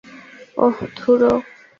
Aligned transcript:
ওহ, 0.57 0.77
ধুরো। 0.97 1.33